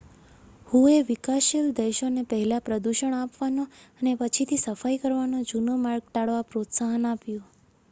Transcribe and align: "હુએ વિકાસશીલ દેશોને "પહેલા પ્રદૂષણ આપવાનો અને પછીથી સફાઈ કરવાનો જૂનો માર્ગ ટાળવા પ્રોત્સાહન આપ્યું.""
"હુએ 0.67 0.93
વિકાસશીલ 1.09 1.67
દેશોને 1.79 2.23
"પહેલા 2.31 2.61
પ્રદૂષણ 2.63 3.17
આપવાનો 3.19 3.67
અને 3.99 4.15
પછીથી 4.19 4.61
સફાઈ 4.63 4.99
કરવાનો 4.99 5.45
જૂનો 5.47 5.79
માર્ગ 5.85 6.03
ટાળવા 6.07 6.43
પ્રોત્સાહન 6.51 7.09
આપ્યું."" 7.09 7.49